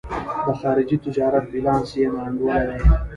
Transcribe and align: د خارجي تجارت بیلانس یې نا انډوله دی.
د 0.45 0.47
خارجي 0.59 0.97
تجارت 1.05 1.45
بیلانس 1.53 1.89
یې 1.99 2.07
نا 2.11 2.19
انډوله 2.27 2.61
دی. 2.67 2.79